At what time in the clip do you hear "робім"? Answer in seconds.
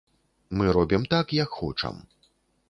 0.77-1.05